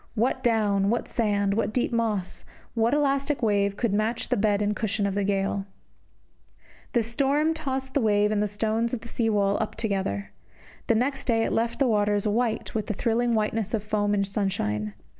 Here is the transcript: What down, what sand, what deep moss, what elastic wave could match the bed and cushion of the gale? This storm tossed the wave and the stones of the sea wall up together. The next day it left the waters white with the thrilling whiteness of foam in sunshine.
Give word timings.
What 0.15 0.43
down, 0.43 0.89
what 0.89 1.07
sand, 1.07 1.53
what 1.53 1.71
deep 1.71 1.91
moss, 1.93 2.43
what 2.73 2.95
elastic 2.95 3.43
wave 3.43 3.77
could 3.77 3.93
match 3.93 4.29
the 4.29 4.35
bed 4.35 4.59
and 4.59 4.75
cushion 4.75 5.05
of 5.05 5.13
the 5.13 5.23
gale? 5.23 5.67
This 6.93 7.05
storm 7.05 7.53
tossed 7.53 7.93
the 7.93 8.01
wave 8.01 8.31
and 8.31 8.41
the 8.41 8.47
stones 8.47 8.95
of 8.95 9.01
the 9.01 9.07
sea 9.07 9.29
wall 9.29 9.59
up 9.61 9.75
together. 9.75 10.31
The 10.87 10.95
next 10.95 11.25
day 11.25 11.43
it 11.43 11.53
left 11.53 11.77
the 11.77 11.85
waters 11.87 12.25
white 12.27 12.73
with 12.73 12.87
the 12.87 12.95
thrilling 12.95 13.35
whiteness 13.35 13.75
of 13.75 13.83
foam 13.83 14.15
in 14.15 14.23
sunshine. 14.23 14.95